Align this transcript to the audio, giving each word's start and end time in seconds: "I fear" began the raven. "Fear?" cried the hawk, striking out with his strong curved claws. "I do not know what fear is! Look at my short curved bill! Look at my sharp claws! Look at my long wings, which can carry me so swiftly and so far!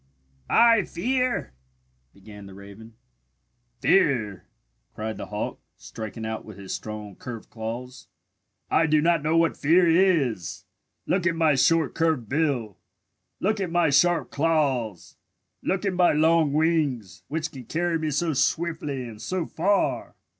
"I 0.49 0.81
fear" 0.85 1.53
began 2.15 2.47
the 2.47 2.55
raven. 2.55 2.95
"Fear?" 3.81 4.47
cried 4.95 5.17
the 5.17 5.27
hawk, 5.27 5.59
striking 5.77 6.25
out 6.25 6.43
with 6.43 6.57
his 6.57 6.73
strong 6.73 7.15
curved 7.15 7.51
claws. 7.51 8.07
"I 8.71 8.87
do 8.87 8.99
not 8.99 9.21
know 9.21 9.37
what 9.37 9.55
fear 9.55 9.87
is! 9.87 10.65
Look 11.05 11.27
at 11.27 11.35
my 11.35 11.53
short 11.53 11.93
curved 11.93 12.27
bill! 12.27 12.79
Look 13.39 13.59
at 13.59 13.69
my 13.69 13.91
sharp 13.91 14.31
claws! 14.31 15.17
Look 15.61 15.85
at 15.85 15.93
my 15.93 16.13
long 16.13 16.51
wings, 16.51 17.21
which 17.27 17.51
can 17.51 17.65
carry 17.65 17.99
me 17.99 18.09
so 18.09 18.33
swiftly 18.33 19.07
and 19.07 19.21
so 19.21 19.45
far! 19.45 20.15